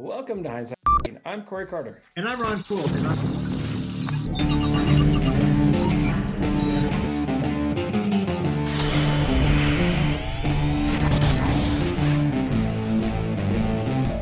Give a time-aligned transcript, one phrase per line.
[0.00, 0.76] Welcome to Hindsight.
[1.24, 2.02] I'm Corey Carter.
[2.16, 2.84] And I'm Ron Poole.
[2.86, 4.36] And I'm-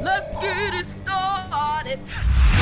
[0.03, 1.98] Let's get it started.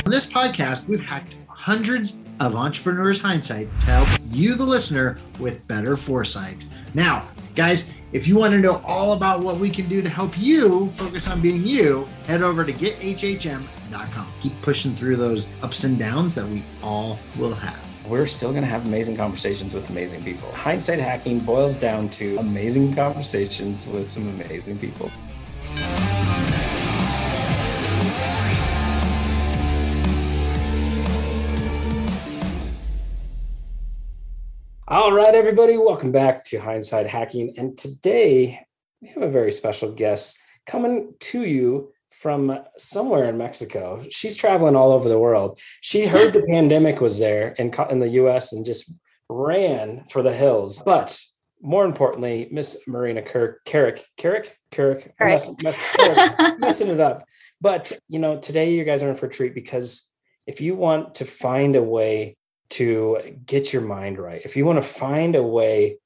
[0.04, 5.66] On this podcast, we've hacked hundreds of entrepreneurs' hindsight to help you, the listener, with
[5.68, 6.64] better foresight.
[6.94, 10.36] Now, guys, if you want to know all about what we can do to help
[10.36, 14.32] you focus on being you, head over to gethhm.com.
[14.40, 17.80] Keep pushing through those ups and downs that we all will have.
[18.06, 20.50] We're still going to have amazing conversations with amazing people.
[20.52, 25.10] Hindsight hacking boils down to amazing conversations with some amazing people.
[34.92, 37.54] All right, everybody, welcome back to Hindsight Hacking.
[37.56, 38.60] And today
[39.00, 44.04] we have a very special guest coming to you from somewhere in Mexico.
[44.10, 45.58] She's traveling all over the world.
[45.80, 48.92] She heard the pandemic was there in, in the US and just
[49.30, 50.82] ran for the hills.
[50.84, 51.18] But
[51.62, 57.24] more importantly, Miss Marina Kirk, Carrick, Carrick, Carrick, mess- mess- Carrick, messing it up.
[57.62, 60.06] But you know, today you guys are in for a treat because
[60.46, 62.36] if you want to find a way
[62.72, 65.98] to get your mind right, if you want to find a way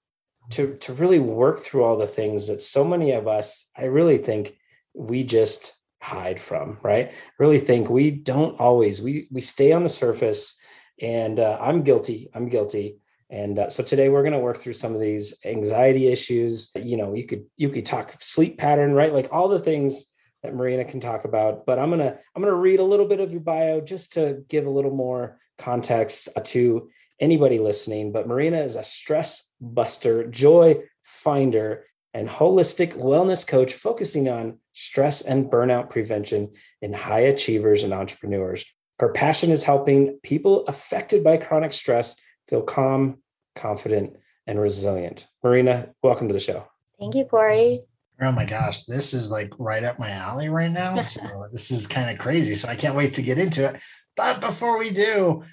[0.51, 4.19] to to really work through all the things that so many of us, I really
[4.19, 4.57] think
[4.95, 7.13] we just hide from, right?
[7.39, 10.59] Really think we don't always we we stay on the surface,
[11.01, 12.31] and uh, I'm guilty.
[12.35, 12.99] I'm guilty.
[13.29, 16.71] And uh, so today we're going to work through some of these anxiety issues.
[16.77, 19.13] You know, you could you could talk sleep pattern, right?
[19.13, 20.05] Like all the things
[20.43, 21.67] that Marina can talk about.
[21.67, 24.67] But I'm gonna I'm gonna read a little bit of your bio just to give
[24.67, 26.89] a little more context uh, to
[27.21, 28.13] anybody listening.
[28.13, 35.21] But Marina is a stress buster, joy finder, and holistic wellness coach focusing on stress
[35.23, 38.65] and burnout prevention in high achievers and entrepreneurs.
[38.99, 42.17] Her passion is helping people affected by chronic stress
[42.49, 43.19] feel calm,
[43.55, 44.17] confident,
[44.47, 45.27] and resilient.
[45.43, 46.67] Marina, welcome to the show.
[46.99, 47.83] Thank you, Corey.
[48.23, 50.99] Oh my gosh, this is like right up my alley right now.
[51.01, 51.21] So
[51.53, 52.55] this is kind of crazy.
[52.55, 53.81] So I can't wait to get into it.
[54.17, 55.45] But before we do,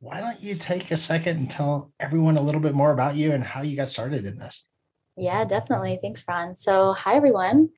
[0.00, 3.32] why don't you take a second and tell everyone a little bit more about you
[3.32, 4.64] and how you got started in this?
[5.16, 5.98] Yeah, definitely.
[6.00, 6.54] Thanks, Ron.
[6.54, 7.70] So, hi, everyone.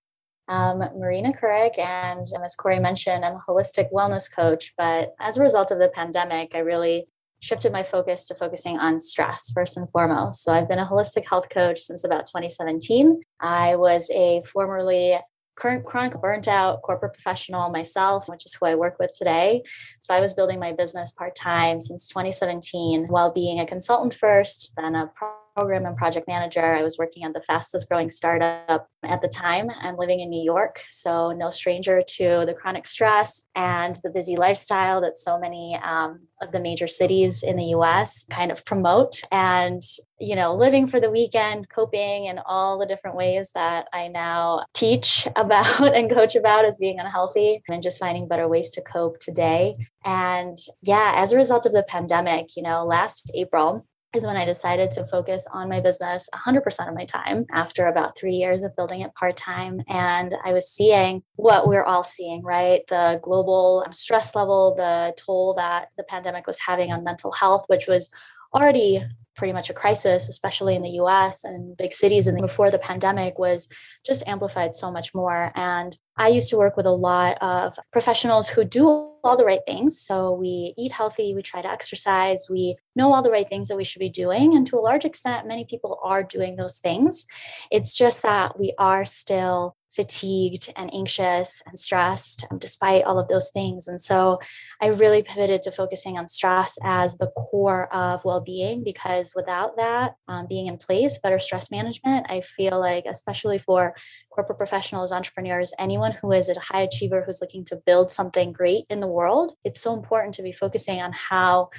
[0.48, 4.72] Um, Marina Couric, and as Corey mentioned, I'm a holistic wellness coach.
[4.78, 7.06] But as a result of the pandemic, I really
[7.40, 10.42] shifted my focus to focusing on stress first and foremost.
[10.42, 13.20] So, I've been a holistic health coach since about 2017.
[13.40, 15.18] I was a formerly
[15.58, 19.62] current chronic burnt out corporate professional myself, which is who I work with today.
[20.00, 24.72] So I was building my business part time since 2017 while being a consultant first,
[24.76, 25.10] then a
[25.58, 26.76] program and project manager.
[26.76, 30.44] I was working on the fastest growing startup at the time and living in New
[30.44, 30.80] York.
[30.88, 36.20] So no stranger to the chronic stress and the busy lifestyle that so many um,
[36.40, 39.20] of the major cities in the US kind of promote.
[39.32, 39.82] And
[40.20, 44.64] you know, living for the weekend, coping, in all the different ways that I now
[44.74, 49.20] teach about and coach about as being unhealthy and just finding better ways to cope
[49.20, 49.76] today.
[50.04, 54.46] And yeah, as a result of the pandemic, you know, last April, is when I
[54.46, 58.74] decided to focus on my business 100% of my time after about three years of
[58.74, 59.80] building it part time.
[59.86, 62.80] And I was seeing what we're all seeing, right?
[62.88, 67.64] The global um, stress level, the toll that the pandemic was having on mental health,
[67.66, 68.08] which was
[68.54, 69.02] already
[69.36, 72.26] pretty much a crisis, especially in the US and big cities.
[72.26, 73.68] And before the pandemic was
[74.04, 75.52] just amplified so much more.
[75.54, 79.60] And I used to work with a lot of professionals who do all the right
[79.66, 80.00] things.
[80.00, 83.76] So we eat healthy, we try to exercise, we know all the right things that
[83.76, 84.56] we should be doing.
[84.56, 87.26] And to a large extent, many people are doing those things.
[87.70, 93.50] It's just that we are still fatigued and anxious and stressed despite all of those
[93.50, 93.88] things.
[93.88, 94.38] And so
[94.80, 99.76] I really pivoted to focusing on stress as the core of well being because without
[99.76, 103.94] that um, being in place, better stress management, I feel like, especially for
[104.30, 108.84] corporate professionals, entrepreneurs, anyone who is a high achiever who's looking to build something great
[108.88, 111.70] in the world, it's so important to be focusing on how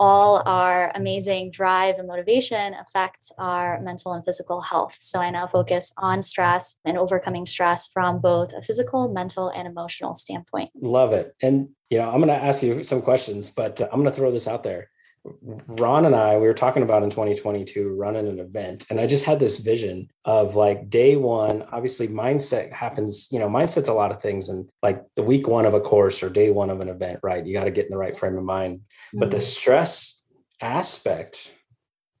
[0.00, 4.96] all our amazing drive and motivation affects our mental and physical health.
[5.00, 9.66] So I now focus on stress and overcoming stress from both a physical, mental, and
[9.66, 10.70] emotional standpoint.
[10.80, 11.34] Love it.
[11.42, 14.16] And you know, I'm going to ask you some questions, but uh, I'm going to
[14.16, 14.90] throw this out there.
[15.24, 19.24] Ron and I, we were talking about in 2022 running an event, and I just
[19.24, 21.64] had this vision of like day one.
[21.72, 25.66] Obviously, mindset happens, you know, mindset's a lot of things, and like the week one
[25.66, 27.44] of a course or day one of an event, right?
[27.44, 28.78] You got to get in the right frame of mind.
[28.78, 29.18] Mm-hmm.
[29.20, 30.22] But the stress
[30.60, 31.52] aspect,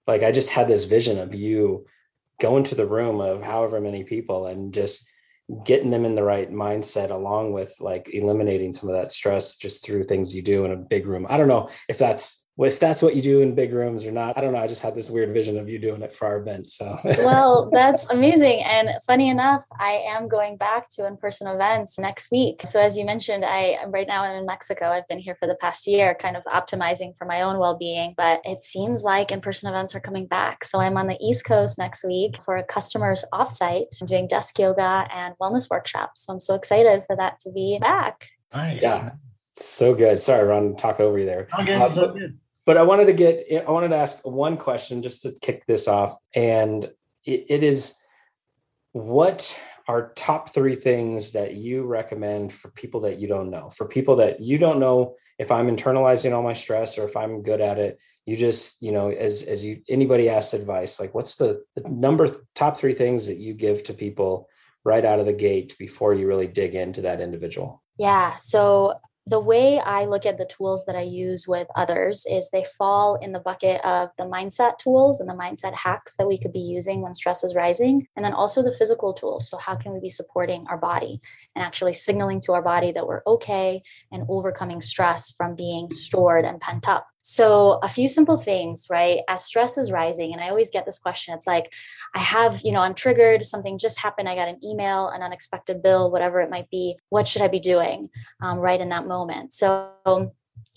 [0.06, 1.86] like I just had this vision of you
[2.40, 5.08] going to the room of however many people and just
[5.64, 9.84] getting them in the right mindset along with like eliminating some of that stress just
[9.84, 11.26] through things you do in a big room.
[11.28, 14.36] I don't know if that's if that's what you do in big rooms or not.
[14.36, 14.58] I don't know.
[14.58, 16.68] I just had this weird vision of you doing it for our event.
[16.68, 18.62] So, well, that's amazing.
[18.64, 22.62] And funny enough, I am going back to in person events next week.
[22.62, 24.86] So, as you mentioned, I am right now I'm in Mexico.
[24.86, 28.14] I've been here for the past year, kind of optimizing for my own well being.
[28.16, 30.64] But it seems like in person events are coming back.
[30.64, 33.86] So, I'm on the East Coast next week for a customer's offsite.
[34.00, 36.26] I'm doing desk yoga and wellness workshops.
[36.26, 38.26] So, I'm so excited for that to be back.
[38.52, 38.82] Nice.
[38.82, 39.10] Yeah.
[39.52, 40.18] So good.
[40.18, 41.48] Sorry, Ron, talk over you there.
[41.60, 42.38] Okay, uh, so good
[42.68, 45.88] but I wanted to get, I wanted to ask one question just to kick this
[45.88, 46.18] off.
[46.34, 46.84] And
[47.24, 47.94] it, it is
[48.92, 53.88] what are top three things that you recommend for people that you don't know, for
[53.88, 57.62] people that you don't know if I'm internalizing all my stress or if I'm good
[57.62, 57.98] at it.
[58.26, 62.28] You just, you know, as, as you, anybody asks advice, like what's the, the number
[62.54, 64.46] top three things that you give to people
[64.84, 67.82] right out of the gate before you really dig into that individual?
[67.96, 68.36] Yeah.
[68.36, 68.92] So
[69.28, 73.16] the way I look at the tools that I use with others is they fall
[73.16, 76.60] in the bucket of the mindset tools and the mindset hacks that we could be
[76.60, 79.50] using when stress is rising, and then also the physical tools.
[79.50, 81.20] So, how can we be supporting our body
[81.54, 86.46] and actually signaling to our body that we're okay and overcoming stress from being stored
[86.46, 87.06] and pent up?
[87.22, 89.20] So, a few simple things, right?
[89.28, 91.72] As stress is rising, and I always get this question it's like,
[92.14, 95.82] I have, you know, I'm triggered, something just happened, I got an email, an unexpected
[95.82, 96.96] bill, whatever it might be.
[97.10, 98.08] What should I be doing
[98.42, 99.52] um, right in that moment?
[99.52, 99.90] So,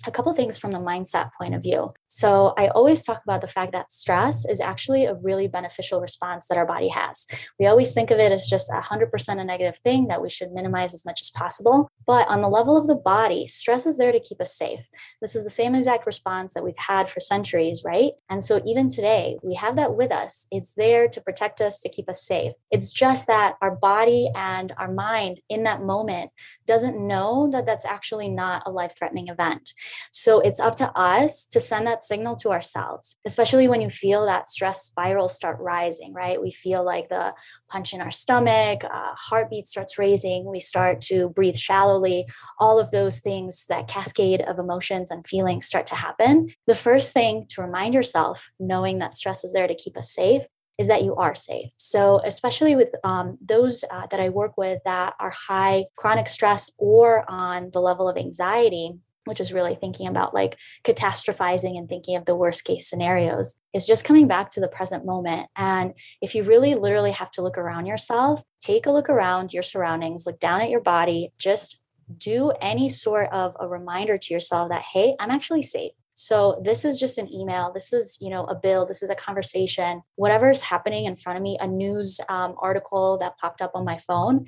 [0.07, 1.93] a couple things from the mindset point of view.
[2.13, 6.47] So, I always talk about the fact that stress is actually a really beneficial response
[6.47, 7.25] that our body has.
[7.57, 10.93] We always think of it as just 100% a negative thing that we should minimize
[10.93, 11.89] as much as possible.
[12.05, 14.81] But on the level of the body, stress is there to keep us safe.
[15.21, 18.11] This is the same exact response that we've had for centuries, right?
[18.29, 20.47] And so, even today, we have that with us.
[20.51, 22.51] It's there to protect us, to keep us safe.
[22.71, 26.31] It's just that our body and our mind in that moment
[26.67, 29.71] doesn't know that that's actually not a life threatening event.
[30.11, 34.25] So it's up to us to send that signal to ourselves, especially when you feel
[34.25, 36.41] that stress spiral start rising, right?
[36.41, 37.33] We feel like the
[37.69, 42.27] punch in our stomach, uh, heartbeat starts raising, we start to breathe shallowly,
[42.59, 46.49] all of those things, that cascade of emotions and feelings start to happen.
[46.67, 50.43] The first thing to remind yourself, knowing that stress is there to keep us safe,
[50.77, 51.71] is that you are safe.
[51.77, 56.71] So, especially with um, those uh, that I work with that are high chronic stress
[56.77, 58.93] or on the level of anxiety,
[59.25, 63.85] which is really thinking about like catastrophizing and thinking of the worst case scenarios, is
[63.85, 65.47] just coming back to the present moment.
[65.55, 69.63] And if you really literally have to look around yourself, take a look around your
[69.63, 71.79] surroundings, look down at your body, just
[72.17, 75.93] do any sort of a reminder to yourself that, hey, I'm actually safe.
[76.13, 77.71] So this is just an email.
[77.73, 78.85] This is, you know, a bill.
[78.85, 80.01] This is a conversation.
[80.15, 83.85] Whatever is happening in front of me, a news um, article that popped up on
[83.85, 84.45] my phone.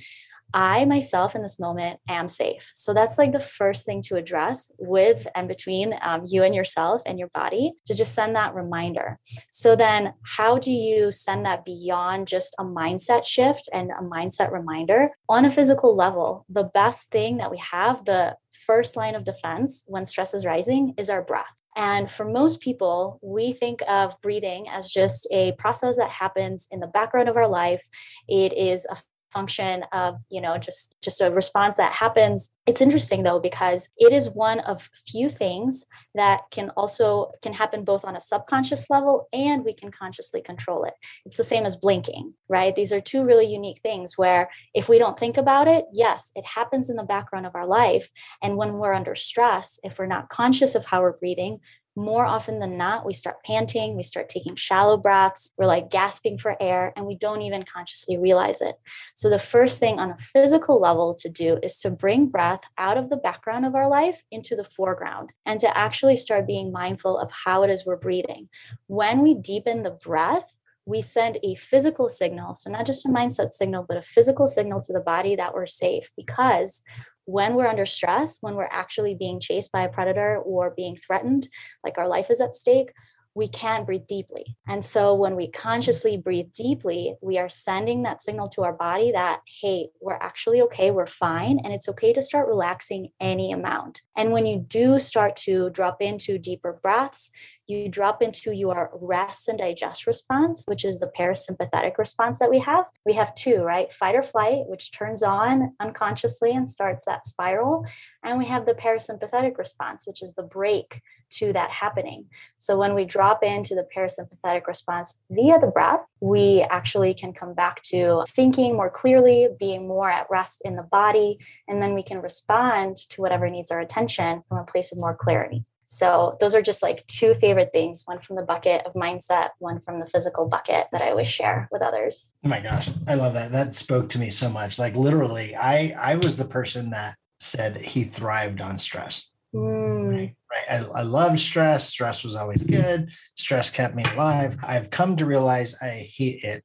[0.54, 2.72] I myself in this moment am safe.
[2.76, 7.02] So that's like the first thing to address with and between um, you and yourself
[7.06, 9.18] and your body to just send that reminder.
[9.50, 14.52] So then, how do you send that beyond just a mindset shift and a mindset
[14.52, 16.46] reminder on a physical level?
[16.50, 18.36] The best thing that we have, the
[18.66, 21.46] first line of defense when stress is rising, is our breath.
[21.76, 26.80] And for most people, we think of breathing as just a process that happens in
[26.80, 27.84] the background of our life.
[28.28, 28.98] It is a
[29.34, 32.52] function of you know just just a response that happens.
[32.66, 37.84] It's interesting though because it is one of few things that can also can happen
[37.84, 40.94] both on a subconscious level and we can consciously control it.
[41.26, 42.76] It's the same as blinking right?
[42.76, 46.46] These are two really unique things where if we don't think about it yes it
[46.46, 48.10] happens in the background of our life.
[48.42, 51.60] And when we're under stress if we're not conscious of how we're breathing
[51.96, 56.38] more often than not, we start panting, we start taking shallow breaths, we're like gasping
[56.38, 58.76] for air, and we don't even consciously realize it.
[59.16, 62.98] So, the first thing on a physical level to do is to bring breath out
[62.98, 67.18] of the background of our life into the foreground and to actually start being mindful
[67.18, 68.50] of how it is we're breathing.
[68.88, 72.56] When we deepen the breath, we send a physical signal.
[72.56, 75.66] So, not just a mindset signal, but a physical signal to the body that we're
[75.66, 76.84] safe because
[77.26, 81.48] when we're under stress, when we're actually being chased by a predator or being threatened,
[81.84, 82.92] like our life is at stake,
[83.36, 84.56] we can't breathe deeply.
[84.68, 89.12] And so when we consciously breathe deeply, we are sending that signal to our body
[89.12, 94.02] that, hey, we're actually okay, we're fine, and it's okay to start relaxing any amount.
[94.16, 97.32] And when you do start to drop into deeper breaths,
[97.68, 102.60] you drop into your rest and digest response, which is the parasympathetic response that we
[102.60, 102.86] have.
[103.06, 103.92] We have two, right?
[103.94, 107.86] Fight or flight, which turns on unconsciously and starts that spiral.
[108.24, 111.02] And we have the parasympathetic response, which is the break
[111.32, 112.26] to that happening.
[112.58, 117.54] So when we drop into the parasympathetic response via the breath, we actually can come
[117.54, 122.04] back to thinking more clearly, being more at rest in the body, and then we
[122.04, 125.66] can respond to whatever needs our attention from a place of more clarity.
[125.86, 129.82] So those are just like two favorite things, one from the bucket of mindset, one
[129.82, 132.28] from the physical bucket that I always share with others.
[132.46, 133.52] Oh my gosh, I love that.
[133.52, 134.80] That spoke to me so much.
[134.80, 139.30] Like literally, I I was the person that said he thrived on stress.
[139.54, 140.12] Mm.
[140.12, 140.36] Right.
[140.52, 140.82] right.
[140.82, 141.88] I, I love stress.
[141.90, 143.12] Stress was always good.
[143.36, 144.58] Stress kept me alive.
[144.64, 146.64] I've come to realize I hate it.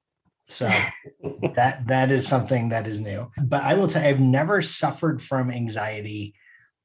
[0.48, 0.66] So
[1.54, 3.30] that that is something that is new.
[3.44, 6.34] But I will tell you, I've never suffered from anxiety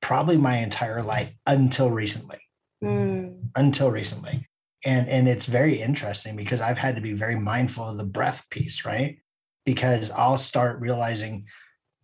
[0.04, 2.40] probably my entire life until recently.
[2.84, 3.50] Mm.
[3.56, 4.48] Until recently.
[4.86, 8.46] And and it's very interesting because I've had to be very mindful of the breath
[8.52, 9.18] piece, right?
[9.66, 11.46] Because I'll start realizing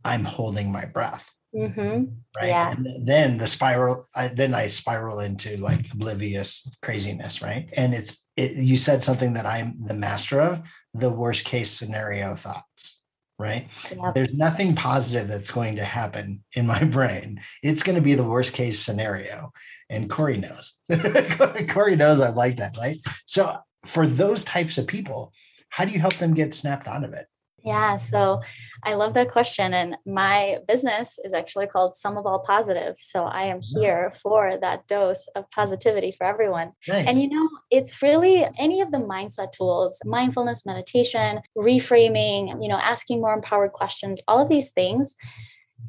[0.03, 2.03] I'm holding my breath Mm-hmm.
[2.37, 2.75] right Yeah.
[2.77, 8.23] and then the spiral I, then i spiral into like oblivious craziness right and it's
[8.37, 10.61] it, you said something that i'm the master of
[10.93, 12.98] the worst case scenario thoughts
[13.39, 13.67] right?
[13.89, 14.13] Yep.
[14.13, 17.41] there's nothing positive that's going to happen in my brain.
[17.63, 19.51] It's going to be the worst case scenario.
[19.89, 20.75] And corey knows.
[21.69, 22.99] Corey knows i like that right?
[23.25, 25.33] So for those types of people
[25.69, 27.25] how do you help them get snapped out of it
[27.63, 28.41] Yeah, so
[28.83, 29.73] I love that question.
[29.73, 32.95] And my business is actually called Sum of All Positive.
[32.99, 36.73] So I am here for that dose of positivity for everyone.
[36.87, 37.07] nice.
[37.07, 42.77] And you know, it's really any of the mindset tools, mindfulness, meditation, reframing, you know,
[42.77, 45.15] asking more empowered questions, all of these things.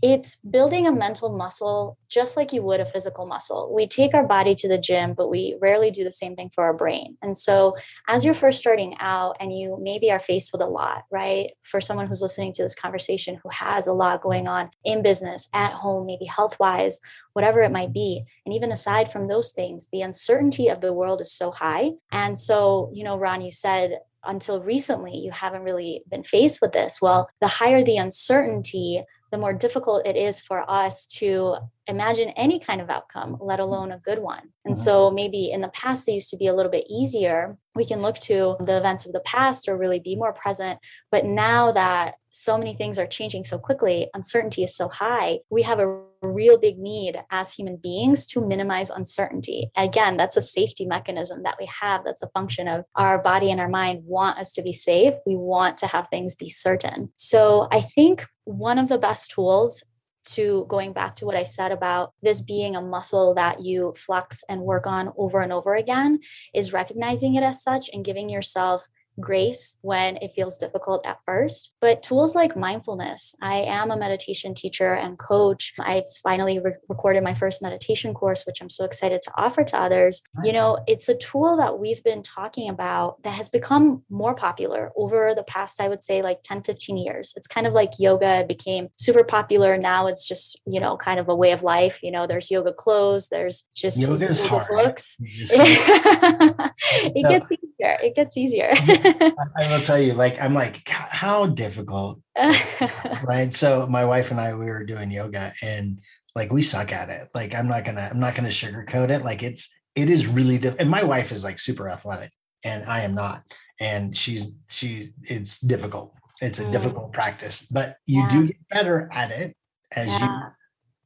[0.02, 3.72] It's building a mental muscle just like you would a physical muscle.
[3.74, 6.64] We take our body to the gym, but we rarely do the same thing for
[6.64, 7.16] our brain.
[7.22, 7.76] And so,
[8.08, 11.52] as you're first starting out and you maybe are faced with a lot, right?
[11.62, 15.48] For someone who's listening to this conversation who has a lot going on in business,
[15.52, 17.00] at home, maybe health wise,
[17.34, 18.24] whatever it might be.
[18.44, 21.92] And even aside from those things, the uncertainty of the world is so high.
[22.10, 26.72] And so, you know, Ron, you said until recently you haven't really been faced with
[26.72, 27.00] this.
[27.00, 31.56] Well, the higher the uncertainty, the more difficult it is for us to
[31.86, 34.52] imagine any kind of outcome, let alone a good one.
[34.64, 34.78] And Mhm.
[34.78, 37.56] so maybe in the past, they used to be a little bit easier.
[37.74, 40.78] We can look to the events of the past or really be more present.
[41.10, 45.62] But now that so many things are changing so quickly, uncertainty is so high, we
[45.62, 49.70] have a real big need as human beings to minimize uncertainty.
[49.76, 52.02] Again, that's a safety mechanism that we have.
[52.04, 55.14] That's a function of our body and our mind want us to be safe.
[55.26, 57.12] We want to have things be certain.
[57.16, 59.82] So I think one of the best tools
[60.22, 64.44] to going back to what I said about this being a muscle that you flex
[64.48, 66.20] and work on over and over again
[66.54, 68.86] is recognizing it as such and giving yourself
[69.20, 71.72] grace when it feels difficult at first.
[71.80, 75.72] But tools like mindfulness, I am a meditation teacher and coach.
[75.78, 79.78] I finally re- recorded my first meditation course, which I'm so excited to offer to
[79.78, 80.22] others.
[80.44, 84.92] You know, it's a tool that we've been talking about that has become more popular
[84.96, 87.32] over the past, I would say, like 10, 15 years.
[87.36, 89.76] It's kind of like yoga became super popular.
[89.76, 92.02] Now it's just, you know, kind of a way of life.
[92.02, 95.16] You know, there's yoga clothes, there's just Yoga books.
[95.20, 97.50] Just- it gets
[97.82, 97.96] easier.
[98.02, 98.70] It gets easier.
[98.72, 102.20] I will tell you, like, I'm like, how difficult,
[103.24, 103.52] right?
[103.52, 106.00] So my wife and I, we were doing yoga, and
[106.34, 107.28] like, we suck at it.
[107.34, 109.24] Like, I'm not gonna, I'm not gonna sugarcoat it.
[109.24, 110.80] Like, it's, it is really, difficult.
[110.80, 112.30] and my wife is like super athletic,
[112.64, 113.42] and I am not,
[113.80, 116.14] and she's, she, it's difficult.
[116.42, 116.72] It's a Mm.
[116.72, 119.54] difficult practice, but you do get better at it
[119.92, 120.50] as you Yeah.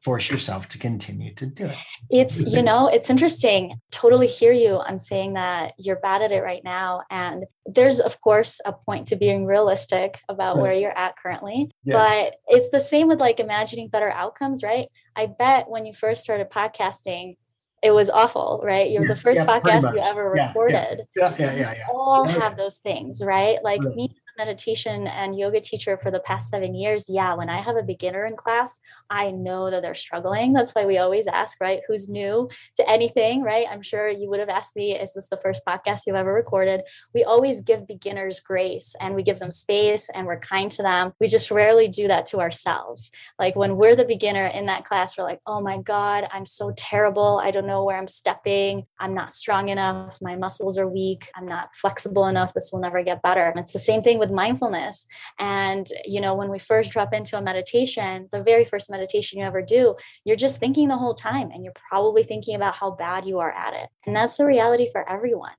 [0.04, 1.76] Force yourself to continue to do it.
[2.10, 3.72] It's, you know, it's interesting.
[3.90, 7.02] Totally hear you on saying that you're bad at it right now.
[7.10, 10.62] And there's, of course, a point to being realistic about Right.
[10.62, 11.70] where you're at currently.
[11.84, 11.96] Yes.
[11.96, 14.88] But it's the same with like imagining better outcomes, right?
[15.16, 17.36] I bet when you first started podcasting,
[17.82, 18.90] it was awful, right?
[18.90, 20.48] You're the first yeah, podcast you ever Yeah, yeah.
[20.48, 21.06] recorded.
[21.16, 21.86] Yeah, yeah, yeah, yeah.
[21.90, 23.62] all have those things, right?
[23.62, 23.94] Like Right.
[23.94, 27.06] me, meditation and yoga teacher for the past seven years.
[27.08, 28.78] Yeah, when I have a beginner in class,
[29.10, 30.52] I know that they're struggling.
[30.52, 31.80] That's why we always ask, right?
[31.88, 33.66] Who's new to anything, right?
[33.70, 36.82] I'm sure you would have asked me, is this the first podcast you've ever recorded?
[37.14, 41.12] We always give beginners grace and we give them space and we're kind to them.
[41.20, 43.10] We just rarely do that to ourselves.
[43.38, 46.72] Like when we're the beginner in that class, we're like, oh my God, I'm so
[46.76, 47.40] terrible.
[47.42, 48.86] I don't know where I'm stepping.
[48.98, 50.18] I'm not strong enough.
[50.20, 51.30] My muscles are weak.
[51.34, 52.54] I'm not flexible enough.
[52.54, 53.52] This will never get better.
[53.56, 55.06] It's the same thing with mindfulness.
[55.38, 59.44] And, you know, when we first drop into a meditation, the very first meditation you
[59.44, 63.26] ever do, you're just thinking the whole time and you're probably thinking about how bad
[63.26, 63.88] you are at it.
[64.06, 65.54] And that's the reality for everyone.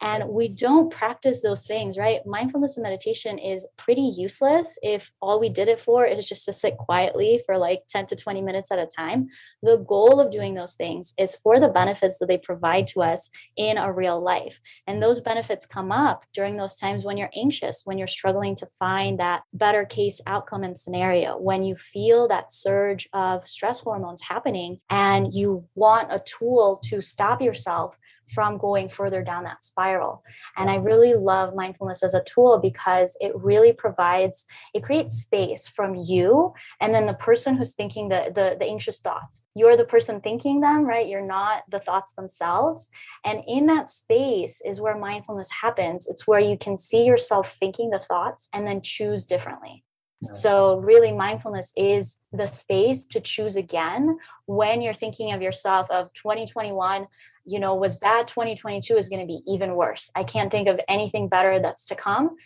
[0.00, 2.20] And we don't practice those things, right?
[2.26, 6.52] Mindfulness and meditation is pretty useless if all we did it for is just to
[6.52, 9.28] sit quietly for like 10 to 20 minutes at a time.
[9.62, 13.30] The goal of doing those things is for the benefits that they provide to us
[13.56, 14.58] in a real life.
[14.86, 18.66] And those benefits come up during those times when you're anxious, when you're struggling to
[18.66, 24.22] find that better case outcome and scenario, when you feel that surge of stress hormones
[24.22, 27.96] happening and you want a tool to stop yourself
[28.32, 30.22] from going further down that spiral.
[30.56, 34.44] And I really love mindfulness as a tool because it really provides,
[34.74, 39.00] it creates space from you and then the person who's thinking the, the, the anxious
[39.00, 39.44] thoughts.
[39.54, 41.06] You're the person thinking them, right?
[41.06, 42.88] You're not the thoughts themselves.
[43.24, 46.06] And in that space is where mindfulness happens.
[46.08, 49.84] It's where you can see yourself thinking the thoughts and then choose differently.
[50.22, 56.12] So, really, mindfulness is the space to choose again when you're thinking of yourself of
[56.12, 57.06] 2021,
[57.46, 60.10] you know, was bad, 2022 is going to be even worse.
[60.14, 62.36] I can't think of anything better that's to come.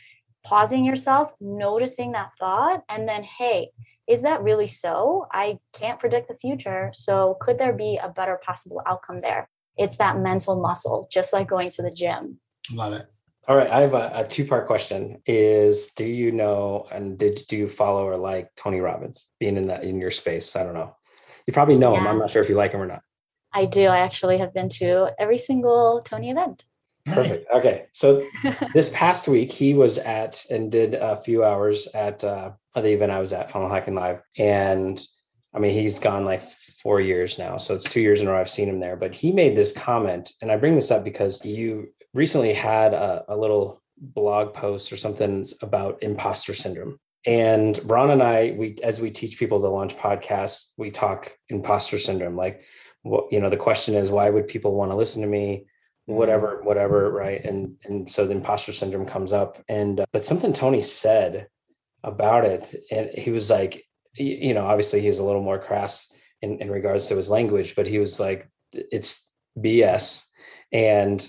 [0.44, 3.70] Pausing yourself, noticing that thought, and then, hey,
[4.06, 5.26] is that really so?
[5.32, 6.90] I can't predict the future.
[6.94, 9.48] So, could there be a better possible outcome there?
[9.76, 12.38] It's that mental muscle, just like going to the gym.
[12.72, 13.06] Love it.
[13.46, 15.20] All right, I have a, a two-part question.
[15.26, 19.68] Is do you know and did do you follow or like Tony Robbins being in
[19.68, 20.56] that in your space?
[20.56, 20.96] I don't know.
[21.46, 22.00] You probably know yeah.
[22.00, 22.06] him.
[22.06, 23.02] I'm not sure if you like him or not.
[23.52, 23.84] I do.
[23.84, 26.64] I actually have been to every single Tony event.
[27.06, 27.46] Perfect.
[27.54, 27.86] Okay.
[27.92, 28.26] So
[28.74, 33.12] this past week he was at and did a few hours at uh, the event
[33.12, 34.22] I was at, Funnel Hacking Live.
[34.38, 35.00] And
[35.54, 36.42] I mean, he's gone like
[36.82, 37.56] four years now.
[37.58, 38.96] So it's two years in a row I've seen him there.
[38.96, 43.24] But he made this comment, and I bring this up because you recently had a,
[43.28, 46.98] a little blog post or something about imposter syndrome.
[47.26, 51.98] And Ron and I, we as we teach people to launch podcasts, we talk imposter
[51.98, 52.36] syndrome.
[52.36, 52.62] Like,
[53.02, 55.66] what you know, the question is, why would people want to listen to me?
[56.06, 56.64] Whatever, mm.
[56.64, 57.42] whatever, right?
[57.42, 59.62] And and so the imposter syndrome comes up.
[59.68, 61.48] And uh, but something Tony said
[62.02, 66.58] about it, and he was like, you know, obviously he's a little more crass in,
[66.60, 70.24] in regards to his language, but he was like, it's BS.
[70.72, 71.26] And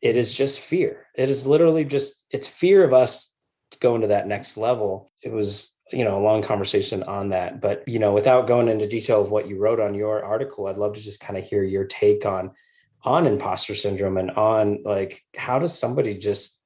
[0.00, 1.06] it is just fear.
[1.14, 3.32] It is literally just it's fear of us
[3.80, 5.12] going to that next level.
[5.22, 8.86] It was you know a long conversation on that, but you know without going into
[8.86, 11.62] detail of what you wrote on your article, I'd love to just kind of hear
[11.62, 12.52] your take on
[13.02, 16.60] on imposter syndrome and on like how does somebody just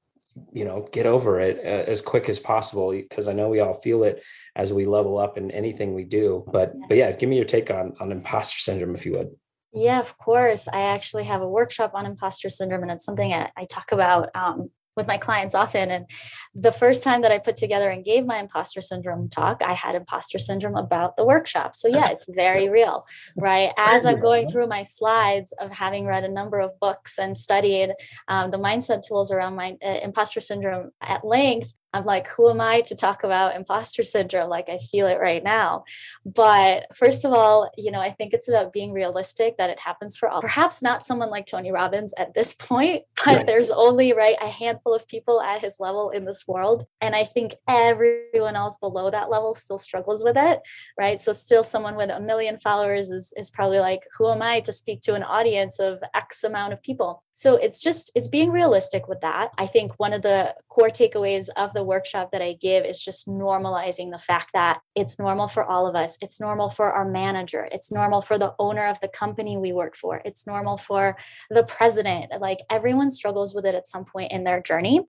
[0.53, 3.73] you know get over it uh, as quick as possible because i know we all
[3.73, 4.21] feel it
[4.57, 7.71] as we level up in anything we do but but yeah give me your take
[7.71, 9.31] on on imposter syndrome if you would
[9.75, 10.69] yeah, of course.
[10.73, 14.31] I actually have a workshop on imposter syndrome, and it's something I, I talk about
[14.35, 15.91] um, with my clients often.
[15.91, 16.07] And
[16.55, 19.95] the first time that I put together and gave my imposter syndrome talk, I had
[19.95, 21.75] imposter syndrome about the workshop.
[21.75, 23.05] So, yeah, it's very real,
[23.37, 23.73] right?
[23.77, 27.93] As I'm going through my slides of having read a number of books and studied
[28.29, 32.61] um, the mindset tools around my uh, imposter syndrome at length, I'm like, who am
[32.61, 34.51] I to talk about imposter syndrome?
[34.51, 35.85] Like, I feel it right now.
[36.27, 40.17] But first of all, you know, I think it's about being realistic that it happens
[40.17, 40.41] for all.
[40.41, 43.47] Perhaps not someone like Tony Robbins at this point, but right.
[43.47, 46.85] there's only, right, a handful of people at his level in this world.
[47.01, 50.63] And I think everyone else below that level still struggles with it,
[50.99, 51.21] right?
[51.21, 54.73] So, still someone with a million followers is, is probably like, who am I to
[54.73, 57.23] speak to an audience of X amount of people?
[57.35, 59.51] So, it's just, it's being realistic with that.
[59.59, 63.29] I think one of the core takeaways of the workshop that I give is just
[63.29, 66.19] normalizing the fact that it's normal for all of us.
[66.21, 67.69] It's normal for our manager.
[67.71, 70.21] It's normal for the owner of the company we work for.
[70.25, 71.17] It's normal for
[71.51, 72.33] the president.
[72.41, 75.01] Like everyone struggles with it at some point in their journey.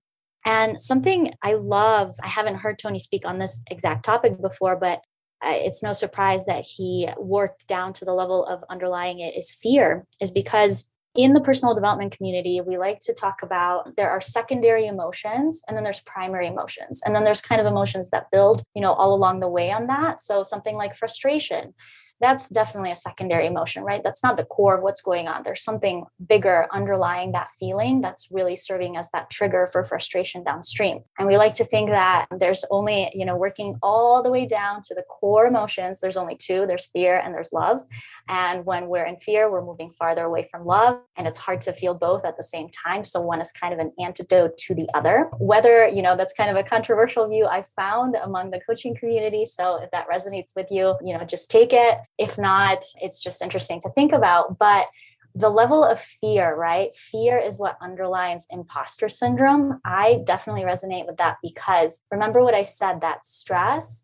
[0.44, 5.00] And something I love, I haven't heard Tony speak on this exact topic before, but
[5.44, 9.50] uh, it's no surprise that he worked down to the level of underlying it is
[9.50, 10.84] fear, is because
[11.16, 15.76] in the personal development community, we like to talk about there are secondary emotions and
[15.76, 17.02] then there's primary emotions.
[17.04, 19.86] And then there's kind of emotions that build, you know, all along the way on
[19.86, 20.20] that.
[20.20, 21.74] So something like frustration
[22.20, 24.02] that's definitely a secondary emotion, right?
[24.02, 25.42] That's not the core of what's going on.
[25.42, 31.00] There's something bigger underlying that feeling that's really serving as that trigger for frustration downstream.
[31.18, 34.82] And we like to think that there's only, you know, working all the way down
[34.82, 37.82] to the core emotions, there's only two there's fear and there's love.
[38.28, 41.00] And when we're in fear, we're moving farther away from love.
[41.16, 43.04] And it's hard to feel both at the same time.
[43.04, 45.30] So one is kind of an antidote to the other.
[45.38, 49.44] Whether, you know, that's kind of a controversial view I found among the coaching community.
[49.44, 53.42] So if that resonates with you, you know, just take it if not, it's just
[53.42, 54.58] interesting to think about.
[54.58, 54.86] But
[55.34, 56.96] the level of fear, right?
[56.96, 59.80] Fear is what underlines imposter syndrome.
[59.84, 64.02] I definitely resonate with that because remember what I said that stress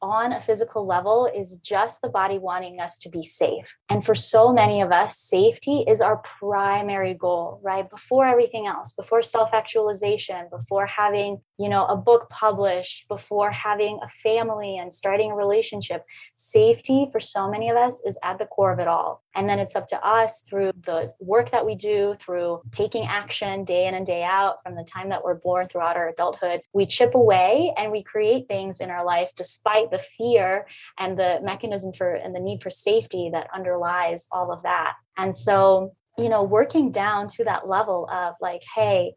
[0.00, 3.76] on a physical level is just the body wanting us to be safe.
[3.88, 7.88] And for so many of us, safety is our primary goal, right?
[7.88, 13.98] Before everything else, before self actualization, before having, you know, a book published, before having
[14.02, 16.04] a family and starting a relationship,
[16.36, 19.22] safety for so many of us is at the core of it all.
[19.38, 23.62] And then it's up to us through the work that we do, through taking action
[23.62, 26.60] day in and day out from the time that we're born throughout our adulthood.
[26.72, 30.66] We chip away and we create things in our life despite the fear
[30.98, 34.94] and the mechanism for and the need for safety that underlies all of that.
[35.16, 39.14] And so, you know, working down to that level of like, hey,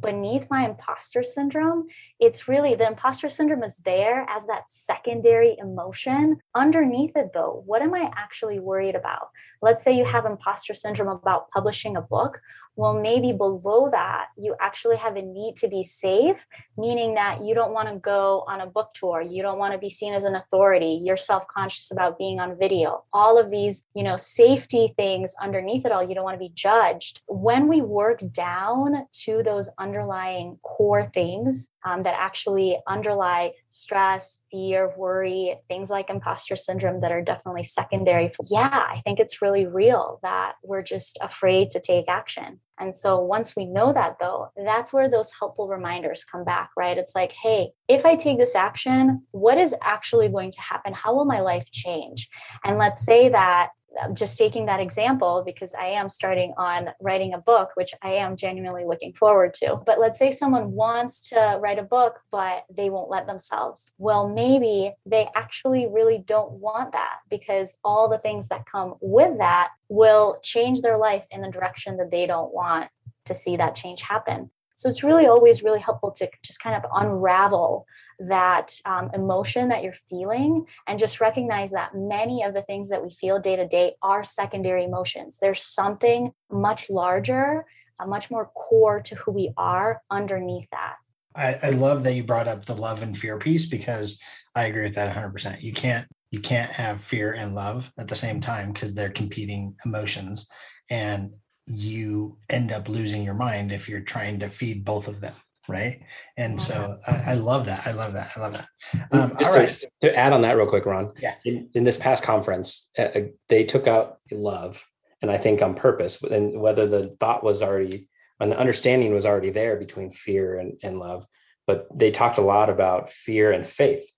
[0.00, 1.86] beneath my imposter syndrome,
[2.20, 6.38] it's really the imposter syndrome is there as that secondary emotion.
[6.54, 9.30] Underneath it, though, what am I actually worried about?
[9.62, 12.40] Let's say you have imposter syndrome about publishing a book.
[12.78, 17.52] Well, maybe below that, you actually have a need to be safe, meaning that you
[17.52, 19.20] don't want to go on a book tour.
[19.20, 21.00] You don't want to be seen as an authority.
[21.02, 23.02] You're self conscious about being on video.
[23.12, 26.52] All of these, you know, safety things underneath it all, you don't want to be
[26.54, 27.20] judged.
[27.26, 34.92] When we work down to those underlying core things um, that actually underlie stress, fear,
[34.96, 38.32] worry, things like imposter syndrome that are definitely secondary.
[38.50, 42.60] Yeah, I think it's really real that we're just afraid to take action.
[42.80, 46.96] And so once we know that, though, that's where those helpful reminders come back, right?
[46.96, 50.92] It's like, hey, if I take this action, what is actually going to happen?
[50.92, 52.28] How will my life change?
[52.64, 53.70] And let's say that
[54.14, 58.36] just taking that example because I am starting on writing a book, which I am
[58.36, 59.76] genuinely looking forward to.
[59.84, 63.90] But let's say someone wants to write a book, but they won't let themselves.
[63.98, 69.38] Well, maybe they actually really don't want that because all the things that come with
[69.38, 72.88] that will change their life in the direction that they don't want
[73.26, 74.50] to see that change happen.
[74.78, 77.84] So it's really always really helpful to just kind of unravel
[78.20, 83.02] that um, emotion that you're feeling and just recognize that many of the things that
[83.02, 85.38] we feel day to day are secondary emotions.
[85.40, 87.66] There's something much larger,
[87.98, 90.94] uh, much more core to who we are underneath that.
[91.34, 94.20] I, I love that you brought up the love and fear piece because
[94.54, 95.60] I agree with that 100%.
[95.60, 99.74] You can't you can't have fear and love at the same time because they're competing
[99.84, 100.46] emotions
[100.88, 101.32] and
[101.68, 105.34] you end up losing your mind if you're trying to feed both of them
[105.68, 106.00] right?
[106.38, 108.68] And so I, I, love that i love that i love that.
[109.12, 109.84] Um, all so right.
[110.00, 111.12] to add on that real quick ron.
[111.20, 111.34] Yeah.
[111.44, 114.84] In, in this past conference uh, uh, they took out love
[115.20, 118.08] and i think on purpose and whether the thought was already
[118.40, 121.26] and the understanding was already there between fear and, and love
[121.66, 124.10] but they talked a lot about fear and faith.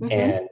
[0.00, 0.12] Mm-hmm.
[0.12, 0.48] and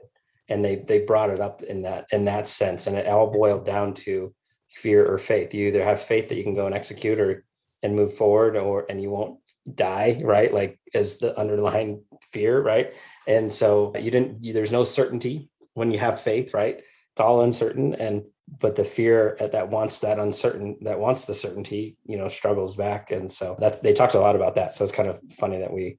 [0.49, 3.65] and they they brought it up in that in that sense and it all boiled
[3.65, 4.31] down to
[4.73, 5.53] fear or faith.
[5.53, 7.45] You either have faith that you can go and execute or
[7.83, 9.39] and move forward or and you won't
[9.75, 10.53] die, right?
[10.53, 12.93] Like as the underlying fear, right?
[13.27, 16.77] And so you didn't you, there's no certainty when you have faith, right?
[16.77, 18.23] It's all uncertain and
[18.59, 23.11] but the fear that wants that uncertain that wants the certainty, you know, struggles back
[23.11, 24.73] and so that's they talked a lot about that.
[24.73, 25.97] So it's kind of funny that we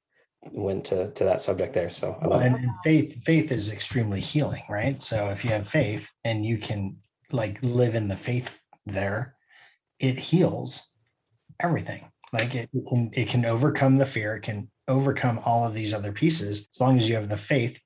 [0.52, 1.90] went to to that subject there.
[1.90, 5.00] So and faith faith is extremely healing, right?
[5.02, 6.96] So if you have faith and you can
[7.32, 9.36] like live in the faith there,
[10.00, 10.88] it heals
[11.60, 12.10] everything.
[12.32, 15.94] Like it, it can it can overcome the fear, it can overcome all of these
[15.94, 17.80] other pieces as long as you have the faith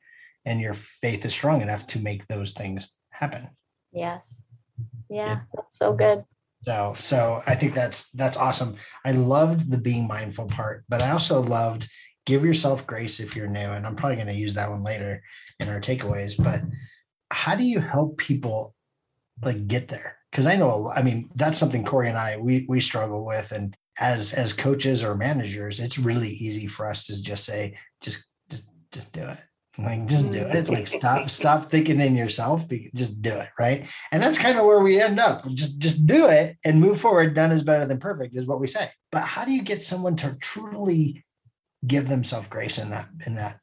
[0.45, 3.49] and your faith is strong enough to make those things happen.
[3.93, 4.43] Yes.
[5.11, 6.25] Yeah, that's so good.
[6.63, 8.77] So so I think that's that's awesome.
[9.05, 11.89] I loved the being mindful part, but I also loved
[12.27, 15.23] give yourself grace if you're new and I'm probably going to use that one later
[15.61, 16.61] in our takeaways, but
[17.31, 18.75] how do you help people
[19.43, 20.18] like get there?
[20.39, 23.77] Because I know, I mean, that's something Corey and I we we struggle with, and
[23.99, 28.69] as as coaches or managers, it's really easy for us to just say, just just
[28.93, 29.39] just do it,
[29.79, 33.89] like just do it, like stop stop thinking in yourself, just do it, right?
[34.13, 35.45] And that's kind of where we end up.
[35.49, 37.35] Just just do it and move forward.
[37.35, 38.93] Done is better than perfect, is what we say.
[39.11, 41.25] But how do you get someone to truly
[41.85, 43.59] give themselves grace in that in that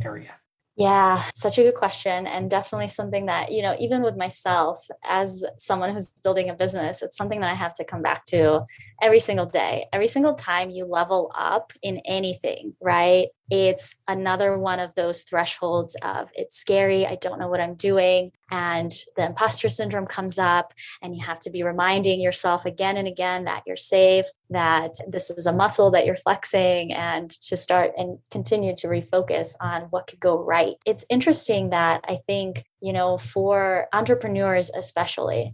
[0.00, 0.34] area?
[0.76, 2.26] Yeah, such a good question.
[2.26, 7.00] And definitely something that, you know, even with myself as someone who's building a business,
[7.00, 8.64] it's something that I have to come back to
[9.00, 9.86] every single day.
[9.92, 13.28] Every single time you level up in anything, right?
[13.50, 18.32] It's another one of those thresholds of it's scary, I don't know what I'm doing.
[18.50, 23.08] And the imposter syndrome comes up, and you have to be reminding yourself again and
[23.08, 27.92] again that you're safe, that this is a muscle that you're flexing, and to start
[27.96, 30.76] and continue to refocus on what could go right.
[30.86, 35.52] It's interesting that I think, you know, for entrepreneurs especially,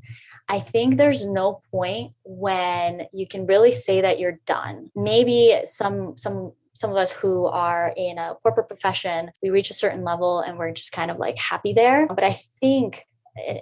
[0.49, 4.91] I think there's no point when you can really say that you're done.
[4.97, 9.75] Maybe some some some of us who are in a corporate profession, we reach a
[9.75, 12.07] certain level and we're just kind of like happy there.
[12.07, 13.07] But I think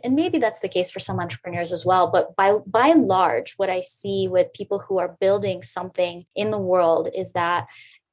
[0.04, 3.52] and maybe that's the case for some entrepreneurs as well but by by and large
[3.58, 7.66] what i see with people who are building something in the world is that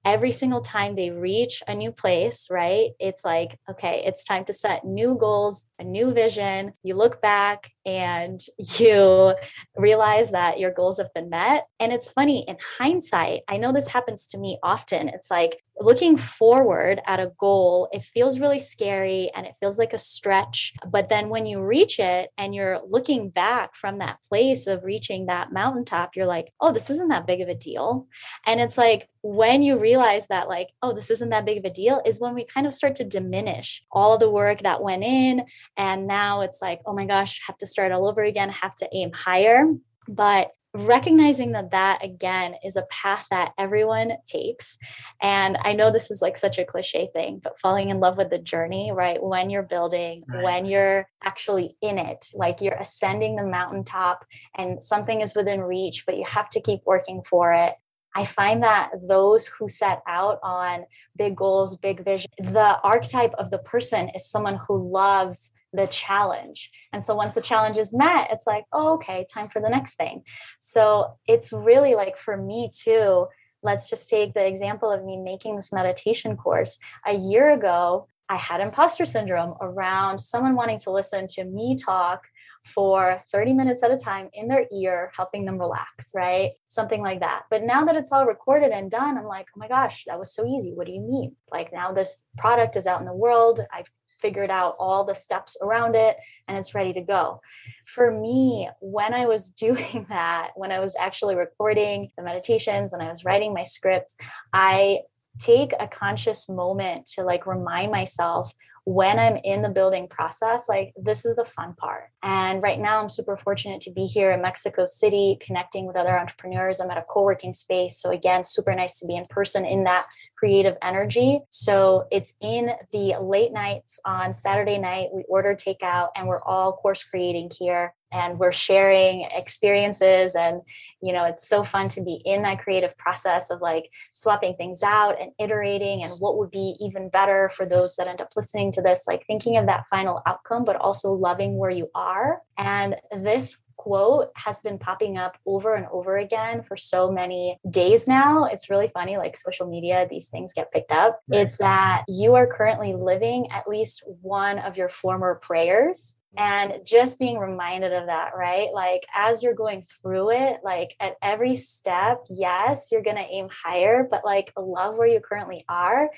[0.05, 2.91] every single time they reach a new place, right?
[2.99, 6.73] It's like, okay, it's time to set new goals, a new vision.
[6.83, 8.39] You look back and
[8.77, 9.33] you
[9.75, 11.65] realize that your goals have been met.
[11.79, 15.09] And it's funny in hindsight, I know this happens to me often.
[15.09, 19.93] It's like looking forward at a goal, it feels really scary and it feels like
[19.93, 20.73] a stretch.
[20.87, 25.25] But then when you reach it and you're looking back from that place of reaching
[25.25, 28.07] that mountaintop, you're like, oh, this isn't that big of a deal.
[28.45, 31.73] And it's like when you realize that, like, oh, this isn't that big of a
[31.73, 35.45] deal, is when we kind of start to diminish all the work that went in.
[35.77, 38.89] And now it's like, oh my gosh, have to start all over again, have to
[38.93, 39.65] aim higher.
[40.07, 44.77] But recognizing that that again is a path that everyone takes
[45.21, 48.29] and i know this is like such a cliche thing but falling in love with
[48.29, 50.43] the journey right when you're building right.
[50.43, 56.05] when you're actually in it like you're ascending the mountaintop and something is within reach
[56.05, 57.73] but you have to keep working for it
[58.17, 60.85] I find that those who set out on
[61.17, 66.71] big goals, big vision, the archetype of the person is someone who loves the challenge.
[66.93, 69.95] And so once the challenge is met, it's like, oh, okay, time for the next
[69.95, 70.23] thing.
[70.59, 73.27] So it's really like for me too.
[73.63, 76.77] Let's just take the example of me making this meditation course.
[77.05, 82.23] A year ago, I had imposter syndrome around someone wanting to listen to me talk
[82.65, 86.51] for 30 minutes at a time in their ear, helping them relax, right?
[86.69, 87.43] Something like that.
[87.49, 90.33] But now that it's all recorded and done, I'm like, oh my gosh, that was
[90.33, 90.73] so easy.
[90.73, 91.35] What do you mean?
[91.51, 93.61] Like now this product is out in the world.
[93.71, 93.89] I've
[94.21, 97.41] figured out all the steps around it and it's ready to go.
[97.85, 103.01] For me, when I was doing that, when I was actually recording the meditations, when
[103.01, 104.15] I was writing my scripts,
[104.53, 104.99] I
[105.39, 108.53] take a conscious moment to like remind myself
[108.85, 112.11] when I'm in the building process, like this is the fun part.
[112.21, 116.17] And right now, I'm super fortunate to be here in Mexico City, connecting with other
[116.17, 116.79] entrepreneurs.
[116.79, 117.99] I'm at a co working space.
[117.99, 120.05] So, again, super nice to be in person in that
[120.45, 121.41] creative energy.
[121.49, 125.07] So it's in the late nights on Saturday night.
[125.11, 130.61] We order takeout and we're all course creating here and we're sharing experiences and
[131.01, 134.83] you know it's so fun to be in that creative process of like swapping things
[134.83, 138.71] out and iterating and what would be even better for those that end up listening
[138.71, 142.95] to this like thinking of that final outcome but also loving where you are and
[143.11, 148.45] this quote has been popping up over and over again for so many days now.
[148.45, 151.19] It's really funny, like social media, these things get picked up.
[151.27, 151.41] Right.
[151.41, 157.19] It's that you are currently living at least one of your former prayers and just
[157.19, 158.69] being reminded of that right?
[158.73, 163.49] Like as you're going through it like at every step yes you're going to aim
[163.49, 166.09] higher but like love where you currently are.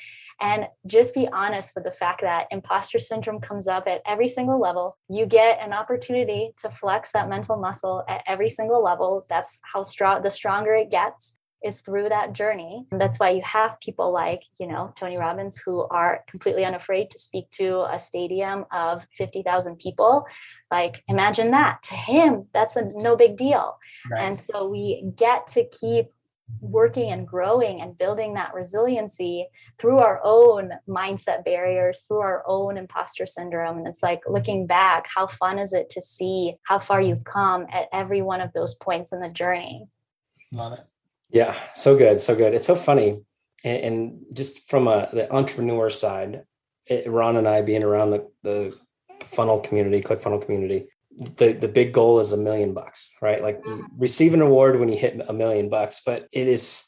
[0.41, 4.59] And just be honest with the fact that imposter syndrome comes up at every single
[4.59, 4.97] level.
[5.09, 9.25] You get an opportunity to flex that mental muscle at every single level.
[9.29, 12.85] That's how strong the stronger it gets is through that journey.
[12.91, 17.09] And that's why you have people like, you know, Tony Robbins who are completely unafraid
[17.11, 20.25] to speak to a stadium of 50,000 people.
[20.71, 21.81] Like, imagine that.
[21.83, 23.77] To him, that's a no big deal.
[24.11, 24.21] Right.
[24.21, 26.07] And so we get to keep
[26.61, 32.77] working and growing and building that resiliency through our own mindset barriers, through our own
[32.77, 33.79] imposter syndrome.
[33.79, 37.65] And it's like looking back, how fun is it to see how far you've come
[37.71, 39.87] at every one of those points in the journey?
[40.53, 40.85] Love it.
[41.29, 42.53] Yeah, so good, so good.
[42.53, 43.21] It's so funny,
[43.63, 46.43] and, and just from a the entrepreneur side,
[46.85, 48.77] it, Ron and I being around the the
[49.25, 50.87] funnel community, click funnel community,
[51.17, 53.41] the the big goal is a million bucks, right?
[53.41, 53.61] Like
[53.97, 56.87] receive an award when you hit a million bucks, but it is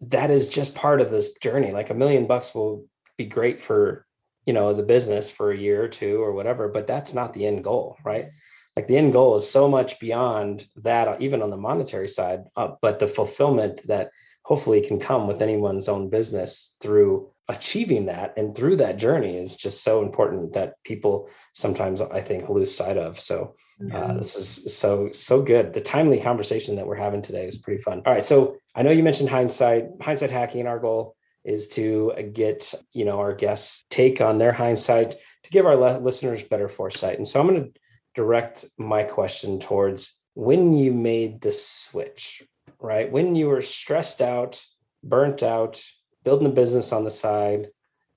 [0.00, 1.72] that is just part of this journey.
[1.72, 4.06] Like a million bucks will be great for
[4.46, 7.46] you know the business for a year or two or whatever, but that's not the
[7.46, 8.30] end goal, right?
[8.76, 12.44] Like the end goal is so much beyond that uh, even on the monetary side
[12.56, 14.10] uh, but the fulfillment that
[14.44, 19.56] hopefully can come with anyone's own business through achieving that and through that journey is
[19.56, 23.20] just so important that people sometimes i think lose sight of.
[23.20, 23.54] So
[23.92, 25.74] uh, this is so so good.
[25.74, 28.02] The timely conversation that we're having today is pretty fun.
[28.06, 30.66] All right so i know you mentioned hindsight hindsight hacking.
[30.66, 35.66] Our goal is to get you know our guests take on their hindsight to give
[35.66, 37.18] our listeners better foresight.
[37.18, 37.80] And so i'm going to
[38.14, 42.42] direct my question towards when you made the switch,
[42.80, 43.10] right?
[43.10, 44.64] When you were stressed out,
[45.02, 45.82] burnt out,
[46.24, 47.68] building a business on the side,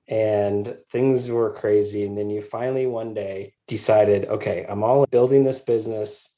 [0.08, 2.06] and things were crazy.
[2.06, 6.30] And then you finally one day decided, okay, I'm all building this business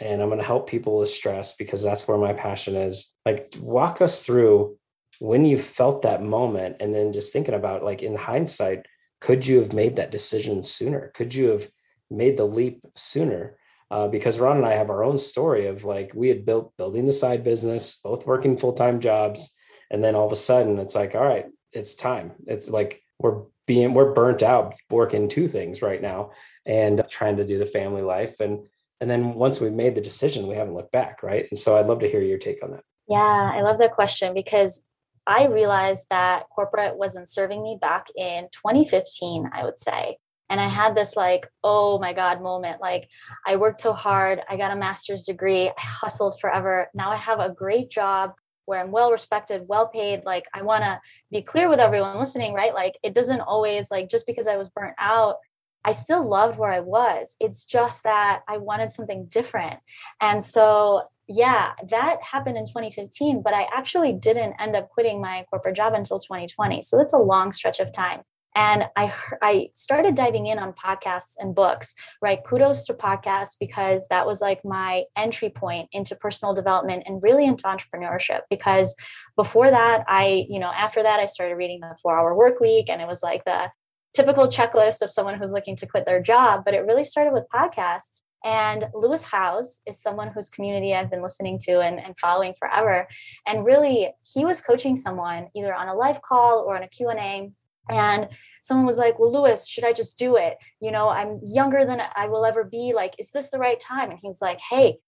[0.00, 3.14] and I'm going to help people with stress because that's where my passion is.
[3.26, 4.78] Like, walk us through
[5.18, 8.86] when you felt that moment and then just thinking about like in hindsight,
[9.20, 11.12] could you have made that decision sooner?
[11.14, 11.68] Could you have
[12.12, 13.56] made the leap sooner?
[13.90, 17.04] Uh, because Ron and I have our own story of like we had built building
[17.04, 19.54] the side business, both working full time jobs,
[19.90, 22.32] and then all of a sudden it's like, all right, it's time.
[22.46, 26.30] It's like we're being we're burnt out working two things right now
[26.66, 28.66] and trying to do the family life and
[29.00, 31.86] and then once we made the decision we haven't looked back right and so i'd
[31.86, 34.82] love to hear your take on that yeah i love that question because
[35.26, 40.16] i realized that corporate wasn't serving me back in 2015 i would say
[40.52, 43.08] and i had this like oh my god moment like
[43.46, 47.40] i worked so hard i got a master's degree i hustled forever now i have
[47.40, 48.32] a great job
[48.64, 50.22] where I'm well respected, well paid.
[50.24, 52.72] Like I want to be clear with everyone listening, right?
[52.72, 55.36] Like it doesn't always like just because I was burnt out,
[55.84, 57.34] I still loved where I was.
[57.40, 59.80] It's just that I wanted something different.
[60.20, 65.44] And so yeah, that happened in 2015, but I actually didn't end up quitting my
[65.50, 66.82] corporate job until 2020.
[66.82, 68.22] So that's a long stretch of time
[68.54, 74.06] and i i started diving in on podcasts and books right kudos to podcasts because
[74.08, 78.94] that was like my entry point into personal development and really into entrepreneurship because
[79.36, 82.88] before that i you know after that i started reading the 4 hour work week
[82.88, 83.70] and it was like the
[84.14, 87.44] typical checklist of someone who's looking to quit their job but it really started with
[87.54, 92.54] podcasts and Lewis Howes is someone whose community I've been listening to and, and following
[92.58, 93.06] forever.
[93.46, 97.52] And really, he was coaching someone either on a live call or on a Q&A
[97.88, 98.28] and
[98.62, 100.56] someone was like well lewis should i just do it?
[100.80, 102.92] You know i'm younger than i will ever be.
[102.94, 104.10] Like is this the right time?
[104.10, 104.98] And he's like hey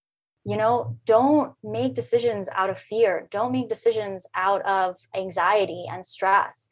[0.47, 3.27] you know don't make decisions out of fear.
[3.31, 6.69] Don't make decisions out of anxiety and stress.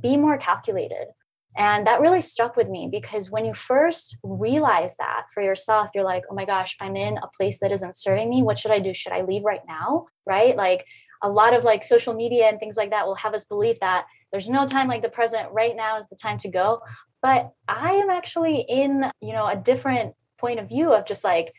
[0.00, 1.08] Be more calculated.
[1.56, 6.04] And that really stuck with me because when you first realize that for yourself you're
[6.04, 8.42] like oh my gosh i'm in a place that isn't serving me.
[8.42, 8.94] What should i do?
[8.94, 10.06] Should i leave right now?
[10.26, 10.56] Right?
[10.56, 10.86] Like
[11.22, 14.04] a lot of like social media and things like that will have us believe that
[14.34, 15.48] there's no time like the present.
[15.52, 16.80] Right now is the time to go.
[17.22, 21.54] But i am actually in you know a different point of view of just like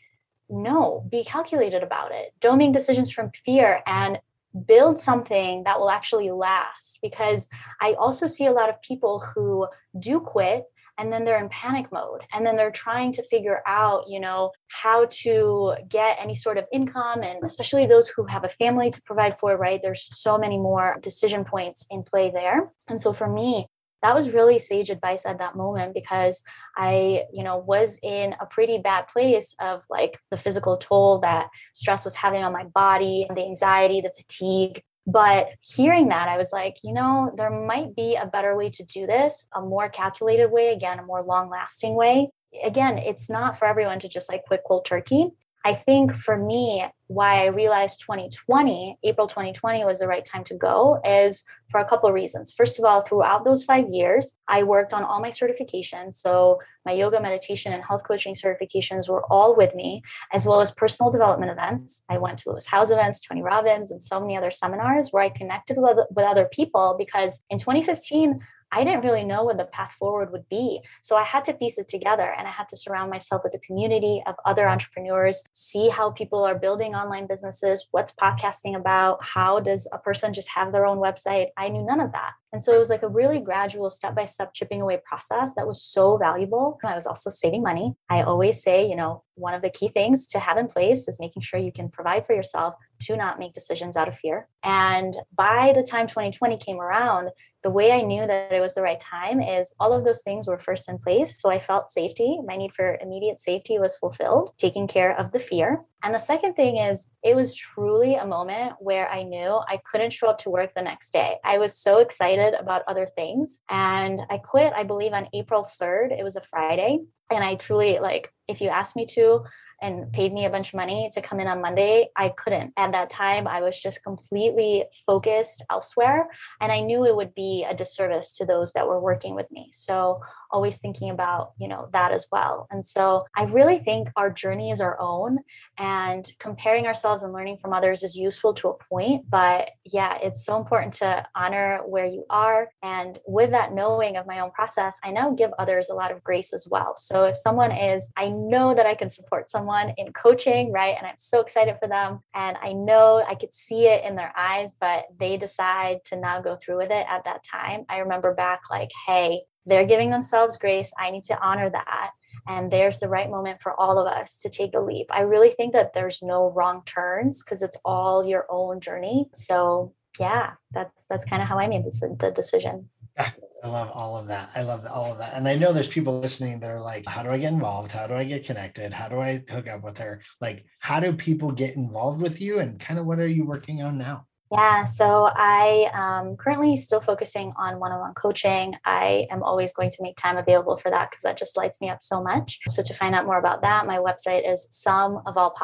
[0.50, 2.34] no be calculated about it.
[2.42, 4.20] Don't make decisions from fear and
[4.68, 7.00] build something that will actually last.
[7.02, 7.48] Because
[7.80, 9.66] i also see a lot of people who
[9.98, 10.66] do quit
[10.98, 14.52] and then they're in panic mode and then they're trying to figure out you know
[14.70, 19.02] how to get any sort of income and especially those who have a family to
[19.04, 19.82] provide for right?
[19.82, 22.72] There's so many more decision points in play there.
[22.88, 23.68] And so for me
[24.02, 26.44] that was really sage advice at that moment because
[26.78, 31.48] i you know was in a pretty bad place of like the physical toll that
[31.74, 36.52] stress was having on my body the anxiety the fatigue but hearing that, I was
[36.52, 40.48] like, you know, there might be a better way to do this, a more calculated
[40.52, 42.30] way, again, a more long lasting way.
[42.64, 45.32] Again, it's not for everyone to just like quit cold turkey.
[45.66, 50.56] I think for me, why I realized 2020, April 2020 was the right time to
[50.56, 52.54] go is for a couple of reasons.
[52.56, 56.18] First of all, throughout those five years, I worked on all my certifications.
[56.18, 60.72] So my yoga, meditation, and health coaching certifications were all with me, as well as
[60.72, 62.04] personal development events.
[62.10, 65.30] I went to Lewis Howes events, Tony Robbins, and so many other seminars where I
[65.30, 68.40] connected with, with other people because in 2015,
[68.72, 70.82] I didn't really know what the path forward would be.
[71.02, 73.60] So I had to piece it together and I had to surround myself with a
[73.60, 79.60] community of other entrepreneurs, see how people are building online businesses, what's podcasting about, how
[79.60, 81.48] does a person just have their own website.
[81.58, 82.34] I knew none of that.
[82.56, 85.68] And so it was like a really gradual step by step chipping away process that
[85.68, 86.80] was so valuable.
[86.86, 87.96] I was also saving money.
[88.10, 91.20] I always say, you know, one of the key things to have in place is
[91.20, 94.48] making sure you can provide for yourself to not make decisions out of fear.
[94.64, 98.82] And by the time 2020 came around, the way I knew that it was the
[98.82, 101.42] right time is all of those things were first in place.
[101.42, 102.40] So I felt safety.
[102.46, 105.84] My need for immediate safety was fulfilled, taking care of the fear.
[106.06, 110.14] And the second thing is, it was truly a moment where I knew I couldn't
[110.14, 111.38] show up to work the next day.
[111.44, 113.64] I was so excited about other things.
[113.72, 116.12] And I quit, I believe, on April 3rd.
[116.12, 117.00] It was a Friday.
[117.32, 119.46] And I truly, like, if you asked me to,
[119.82, 122.74] and paid me a bunch of money to come in on Monday, I couldn't.
[122.78, 126.28] At that time, I was just completely focused elsewhere.
[126.62, 129.70] And I knew it would be a disservice to those that were working with me.
[129.74, 132.68] So always thinking about, you know, that as well.
[132.72, 135.40] And so I really think our journey is our own
[135.78, 139.30] and comparing ourselves and learning from others is useful to a point.
[139.30, 142.70] But yeah, it's so important to honor where you are.
[142.82, 146.24] And with that knowing of my own process, I now give others a lot of
[146.24, 146.94] grace as well.
[146.96, 150.96] So if someone is, I know that I can support someone someone in coaching, right?
[150.98, 152.20] And I'm so excited for them.
[152.34, 156.40] And I know I could see it in their eyes, but they decide to now
[156.40, 157.86] go through with it at that time.
[157.90, 160.92] I remember back like, hey, they're giving themselves grace.
[161.00, 162.12] I need to honor that.
[162.48, 165.08] And there's the right moment for all of us to take a leap.
[165.10, 169.30] I really think that there's no wrong turns because it's all your own journey.
[169.34, 172.90] So yeah, that's that's kind of how I made this, the decision.
[173.18, 174.52] I love all of that.
[174.56, 175.34] I love all of that.
[175.34, 177.92] And I know there's people listening that are like, how do I get involved?
[177.92, 178.94] How do I get connected?
[178.94, 180.22] How do I hook up with her?
[180.40, 182.60] Like, how do people get involved with you?
[182.60, 184.28] And kind of what are you working on now?
[184.52, 188.76] Yeah, so I am um, currently still focusing on one on one coaching.
[188.86, 191.90] I am always going to make time available for that because that just lights me
[191.90, 192.60] up so much.
[192.68, 195.56] So, to find out more about that, my website is sum of all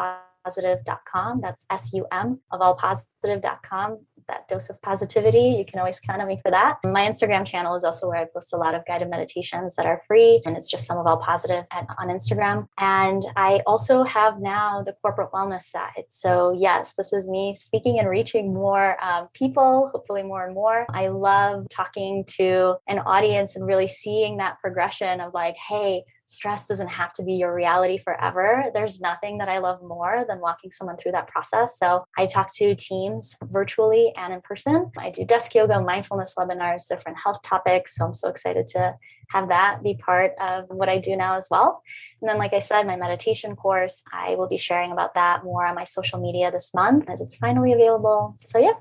[0.43, 1.41] positive.com.
[1.41, 5.55] That's S U M of all positive.com that dose of positivity.
[5.57, 6.77] You can always count on me for that.
[6.83, 10.01] My Instagram channel is also where I post a lot of guided meditations that are
[10.07, 12.67] free, and it's just sum of all positive at, on Instagram.
[12.77, 16.05] And I also have now the corporate wellness side.
[16.09, 20.85] So, yes, this is me speaking and reaching more um, people, hopefully more and more.
[20.89, 26.65] I love talking to an audience and really seeing that progression of like, hey, stress
[26.65, 28.71] doesn't have to be your reality forever.
[28.73, 31.77] There's nothing that I love more than walking someone through that process.
[31.77, 34.91] So I talk to teams virtually and in person.
[34.97, 37.95] I do desk yoga, mindfulness webinars, different health topics.
[37.95, 38.95] So I'm so excited to
[39.29, 41.81] have that be part of what I do now as well.
[42.21, 45.65] And then, like I said, my meditation course, I will be sharing about that more
[45.65, 48.37] on my social media this month as it's finally available.
[48.43, 48.73] So, yeah.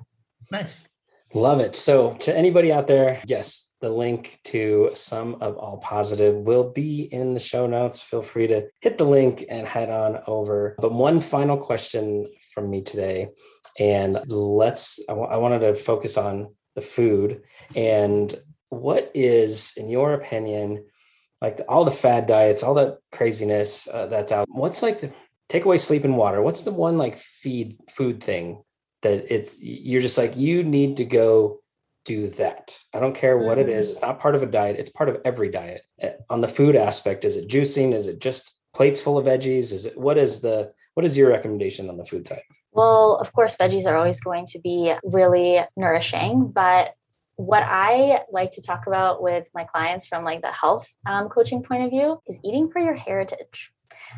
[0.53, 0.87] Nice.
[1.35, 1.77] Love it.
[1.77, 7.03] So, to anybody out there, yes, the link to sum of all positive will be
[7.03, 8.03] in the show notes.
[8.03, 10.77] Feel free to hit the link and head on over.
[10.79, 13.29] But one final question from me today,
[13.79, 17.43] and let's, I, w- I wanted to focus on the food.
[17.75, 18.35] And
[18.69, 20.85] what is, in your opinion,
[21.41, 25.11] like the, all the fad diets, all the craziness uh, that's out, what's like the
[25.49, 26.43] take away sleep and water?
[26.43, 28.63] What's the one like feed food thing
[29.03, 31.61] that it's, you're just like, you need to go
[32.05, 32.79] do that.
[32.95, 33.89] I don't care what it is.
[33.89, 33.91] Mm.
[33.93, 34.77] It's not part of a diet.
[34.79, 35.83] It's part of every diet.
[36.01, 37.95] Eh, on the food aspect, is it juicing?
[37.95, 39.73] Is it just plates full of veggies?
[39.73, 42.43] Is it what is the what is your recommendation on the food side?
[42.73, 46.95] Well, of course, veggies are always going to be really nourishing, but
[47.37, 51.63] what I like to talk about with my clients from like the health um, coaching
[51.63, 53.73] point of view is eating for your heritage.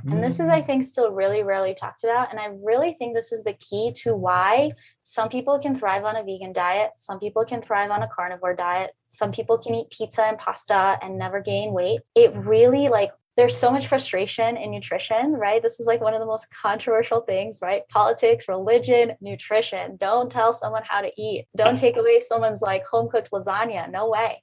[0.06, 0.66] And this is, I mm.
[0.66, 2.30] think, still really rarely talked about.
[2.30, 6.16] And I really think this is the key to why some people can thrive on
[6.16, 9.90] a vegan diet, some people can thrive on a carnivore diet, some people can eat
[9.90, 12.00] pizza and pasta and never gain weight.
[12.14, 15.62] It really like there's so much frustration in nutrition, right?
[15.62, 17.82] This is like one of the most controversial things, right?
[17.88, 19.96] Politics, religion, nutrition.
[19.96, 21.46] Don't tell someone how to eat.
[21.56, 23.90] Don't take away someone's like home cooked lasagna.
[23.90, 24.42] No way.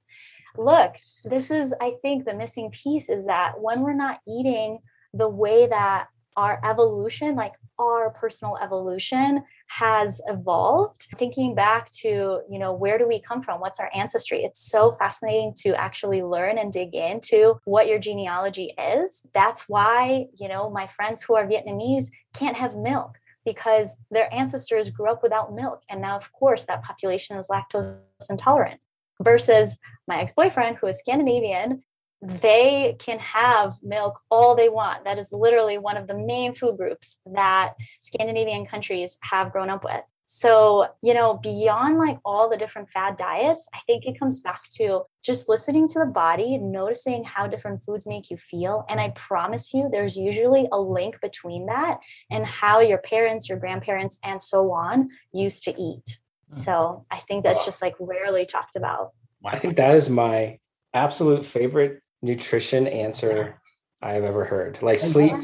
[0.58, 4.80] Look, this is, I think, the missing piece is that when we're not eating
[5.14, 6.08] the way that
[6.38, 11.08] our evolution, like our personal evolution, has evolved.
[11.16, 13.60] Thinking back to, you know, where do we come from?
[13.60, 14.44] What's our ancestry?
[14.44, 19.26] It's so fascinating to actually learn and dig into what your genealogy is.
[19.34, 24.90] That's why, you know, my friends who are Vietnamese can't have milk because their ancestors
[24.90, 25.82] grew up without milk.
[25.90, 27.98] And now, of course, that population is lactose
[28.30, 28.80] intolerant
[29.22, 31.84] versus my ex-boyfriend who is Scandinavian
[32.22, 35.06] they can have milk all they want.
[35.06, 39.84] That is literally one of the main food groups that Scandinavian countries have grown up
[39.84, 40.02] with.
[40.32, 44.62] So, you know, beyond like all the different fad diets, I think it comes back
[44.76, 48.86] to just listening to the body, noticing how different foods make you feel.
[48.90, 51.98] And I promise you, there's usually a link between that
[52.30, 56.20] and how your parents, your grandparents, and so on used to eat.
[56.52, 56.60] Hmm.
[56.60, 59.14] So I think that's just like rarely talked about.
[59.44, 60.60] I think that is my
[60.94, 63.60] absolute favorite nutrition answer
[64.02, 64.82] I've ever heard.
[64.82, 65.36] Like sleep,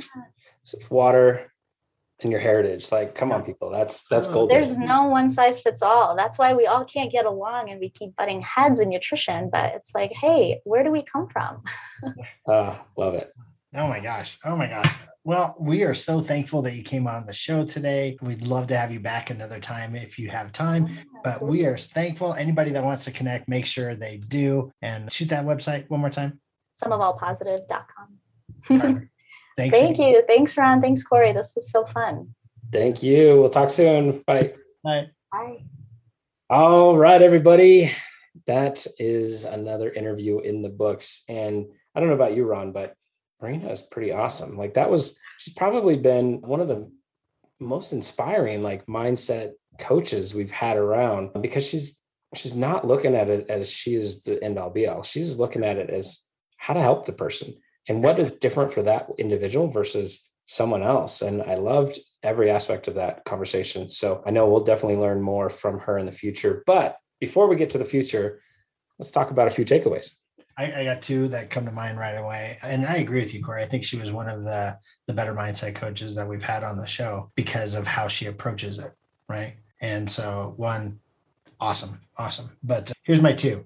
[0.89, 1.51] water,
[2.21, 2.91] and your heritage.
[2.91, 3.69] Like, come on, people.
[3.69, 4.49] That's that's gold.
[4.49, 6.15] There's no one size fits all.
[6.15, 9.49] That's why we all can't get along and we keep butting heads in nutrition.
[9.51, 11.63] But it's like, hey, where do we come from?
[12.47, 13.33] uh, love it.
[13.73, 14.37] Oh my gosh.
[14.45, 14.93] Oh my gosh.
[15.25, 18.15] Well, we are so thankful that you came on the show today.
[18.21, 20.87] We'd love to have you back another time if you have time.
[21.23, 22.35] But we are thankful.
[22.35, 26.11] Anybody that wants to connect, make sure they do and shoot that website one more
[26.11, 26.39] time
[26.81, 28.19] sumofallpositive.com.
[29.57, 29.77] Thanks.
[29.77, 30.23] Thank you.
[30.27, 30.81] Thanks, Ron.
[30.81, 31.31] Thanks, Corey.
[31.31, 32.35] This was so fun.
[32.71, 33.39] Thank you.
[33.39, 34.23] We'll talk soon.
[34.27, 34.53] Bye.
[34.83, 35.09] Bye.
[35.31, 35.63] Bye.
[36.49, 37.91] All right, everybody.
[38.47, 41.23] That is another interview in the books.
[41.29, 42.95] And I don't know about you, Ron, but
[43.41, 44.57] Marina is pretty awesome.
[44.57, 46.91] Like that was, she's probably been one of the
[47.59, 52.01] most inspiring like mindset coaches we've had around because she's
[52.33, 55.03] she's not looking at it as she's the end all be all.
[55.03, 56.24] She's looking at it as
[56.65, 57.53] how to help the person
[57.87, 61.21] and what is different for that individual versus someone else.
[61.21, 63.87] And I loved every aspect of that conversation.
[63.87, 66.63] So I know we'll definitely learn more from her in the future.
[66.65, 68.41] But before we get to the future,
[68.97, 70.15] let's talk about a few takeaways.
[70.57, 73.43] I, I, got two that come to mind right away, and I agree with you,
[73.43, 73.61] Corey.
[73.61, 76.77] I think she was one of the the better mindset coaches that we've had on
[76.77, 78.93] the show because of how she approaches it,
[79.27, 79.57] right?
[79.81, 81.01] And so, one,
[81.59, 82.55] awesome, awesome.
[82.63, 83.65] But here's my two,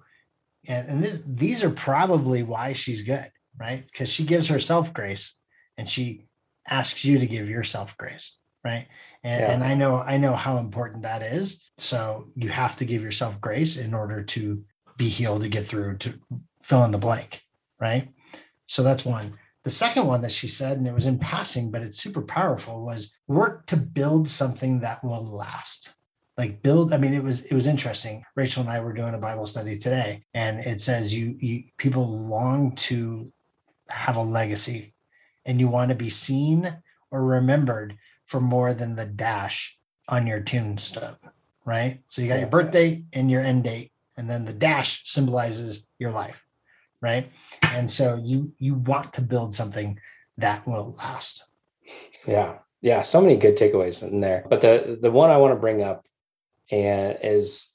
[0.67, 3.85] and and this these are probably why she's good, right?
[3.85, 5.35] Because she gives herself grace,
[5.77, 6.25] and she
[6.67, 8.87] asks you to give yourself grace, right?
[9.23, 9.51] And, yeah.
[9.51, 11.63] and I know I know how important that is.
[11.77, 14.63] So you have to give yourself grace in order to
[14.97, 16.13] be healed to get through to
[16.61, 17.41] fill in the blank,
[17.79, 18.09] right?
[18.67, 19.33] So that's one.
[19.63, 22.85] The second one that she said, and it was in passing, but it's super powerful,
[22.85, 25.93] was work to build something that will last.
[26.39, 28.23] Like build, I mean, it was it was interesting.
[28.35, 32.07] Rachel and I were doing a Bible study today, and it says you, you people
[32.07, 33.31] long to
[33.89, 34.93] have a legacy
[35.45, 36.73] and you want to be seen
[37.11, 39.77] or remembered for more than the dash
[40.07, 41.17] on your tombstone,
[41.65, 41.99] right?
[42.07, 46.11] So you got your birthday and your end date, and then the dash symbolizes your
[46.11, 46.45] life
[47.01, 47.31] right?
[47.73, 49.99] And so you you want to build something
[50.37, 51.45] that will last.
[52.27, 52.59] Yeah.
[52.81, 54.45] Yeah so many good takeaways in there.
[54.49, 56.05] But the the one i want to bring up
[56.71, 57.69] and is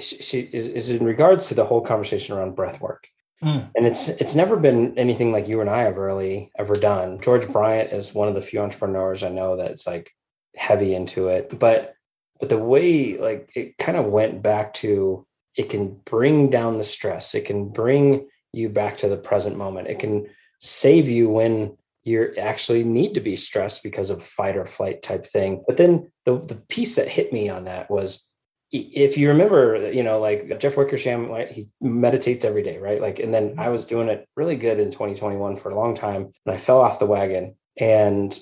[0.00, 3.08] she, is, is in regards to the whole conversation around breath work
[3.42, 3.70] mm.
[3.74, 7.48] and it's it's never been anything like you and i have really ever done george
[7.48, 10.10] bryant is one of the few entrepreneurs i know that's like
[10.56, 11.94] heavy into it but
[12.38, 16.84] but the way like it kind of went back to it can bring down the
[16.84, 19.88] stress it can bring you back to the present moment.
[19.88, 20.26] It can
[20.58, 25.24] save you when you actually need to be stressed because of fight or flight type
[25.24, 25.62] thing.
[25.66, 28.30] But then the the piece that hit me on that was
[28.72, 33.00] if you remember, you know, like Jeff Wickersham, he meditates every day, right?
[33.00, 33.60] Like, and then mm-hmm.
[33.60, 36.80] I was doing it really good in 2021 for a long time, and I fell
[36.80, 37.56] off the wagon.
[37.78, 38.38] And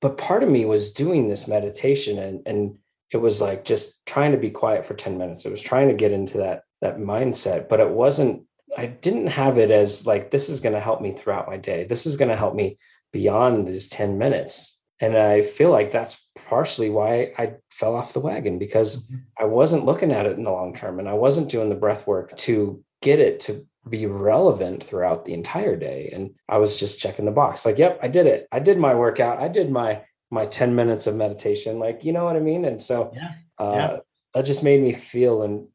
[0.00, 2.78] but part of me was doing this meditation, and and
[3.12, 5.44] it was like just trying to be quiet for 10 minutes.
[5.44, 8.44] It was trying to get into that that mindset, but it wasn't
[8.76, 11.84] I didn't have it as like this is going to help me throughout my day.
[11.84, 12.78] This is going to help me
[13.12, 14.78] beyond these 10 minutes.
[15.00, 19.16] And I feel like that's partially why I fell off the wagon because mm-hmm.
[19.38, 22.06] I wasn't looking at it in the long term and I wasn't doing the breath
[22.06, 26.10] work to get it to be relevant throughout the entire day.
[26.12, 28.48] And I was just checking the box like, yep, I did it.
[28.52, 29.40] I did my workout.
[29.40, 31.78] I did my my 10 minutes of meditation.
[31.78, 32.64] Like, you know what I mean?
[32.64, 33.32] And so yeah.
[33.58, 33.96] Uh, yeah.
[34.34, 35.66] that just made me feel and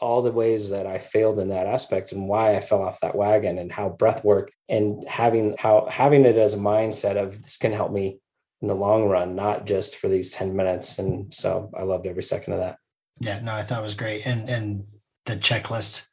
[0.00, 3.14] all the ways that I failed in that aspect and why I fell off that
[3.14, 7.56] wagon and how breath work and having how having it as a mindset of this
[7.56, 8.18] can help me
[8.62, 10.98] in the long run, not just for these 10 minutes.
[10.98, 12.78] And so I loved every second of that.
[13.20, 14.26] Yeah, no, I thought it was great.
[14.26, 14.84] And and
[15.24, 16.06] the checklist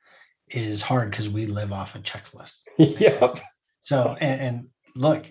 [0.49, 2.63] is hard because we live off a checklist.
[2.77, 3.39] yep.
[3.81, 5.25] So and, and look,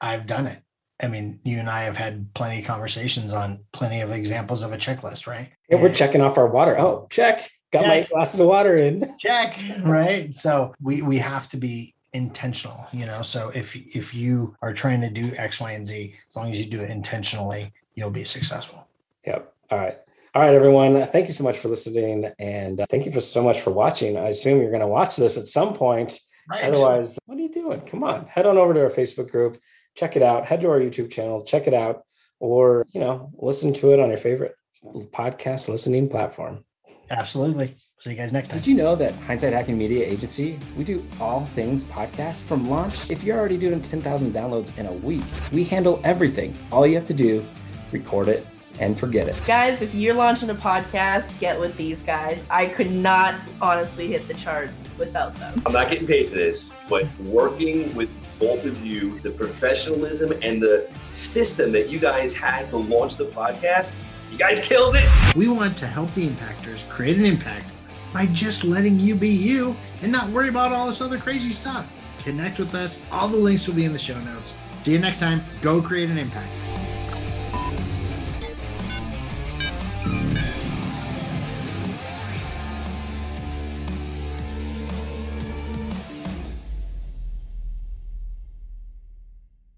[0.00, 0.60] I've done it.
[1.00, 4.72] I mean, you and I have had plenty of conversations on plenty of examples of
[4.72, 5.50] a checklist, right?
[5.68, 6.76] Yeah, we're checking off our water.
[6.76, 7.88] Oh, check got Check.
[7.88, 9.14] my glasses of water in.
[9.18, 9.58] Check.
[9.82, 10.34] Right.
[10.34, 13.22] So we we have to be intentional, you know.
[13.22, 16.58] So if if you are trying to do X, Y, and Z, as long as
[16.58, 18.88] you do it intentionally, you'll be successful.
[19.26, 19.52] Yep.
[19.70, 19.98] All right.
[20.34, 21.06] All right, everyone.
[21.06, 24.16] Thank you so much for listening, and uh, thank you for so much for watching.
[24.16, 26.20] I assume you're going to watch this at some point.
[26.48, 26.64] Right.
[26.64, 27.80] Otherwise, what are you doing?
[27.80, 29.58] Come on, head on over to our Facebook group,
[29.94, 30.46] check it out.
[30.46, 32.04] Head to our YouTube channel, check it out,
[32.40, 34.54] or you know, listen to it on your favorite
[34.84, 36.64] podcast listening platform.
[37.10, 37.74] Absolutely.
[38.00, 38.58] See you guys next time.
[38.58, 43.10] Did you know that Hindsight Hacking Media Agency, we do all things podcast from launch?
[43.10, 46.56] If you're already doing 10,000 downloads in a week, we handle everything.
[46.70, 47.44] All you have to do,
[47.90, 48.46] record it
[48.78, 49.36] and forget it.
[49.46, 52.40] Guys, if you're launching a podcast, get with these guys.
[52.50, 55.60] I could not honestly hit the charts without them.
[55.66, 60.62] I'm not getting paid for this, but working with both of you, the professionalism and
[60.62, 63.96] the system that you guys had to launch the podcast,
[64.30, 65.36] you guys killed it.
[65.36, 67.66] We want to help the impactors create an impact
[68.12, 71.92] by just letting you be you and not worry about all this other crazy stuff.
[72.18, 73.00] Connect with us.
[73.10, 74.58] All the links will be in the show notes.
[74.82, 75.42] See you next time.
[75.62, 76.52] Go create an impact.